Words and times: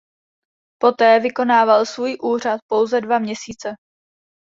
Poté 0.79 1.19
vykonával 1.19 1.85
svůj 1.85 2.17
úřad 2.21 2.59
pouze 2.71 3.01
dva 3.01 3.19
měsíce. 3.19 3.75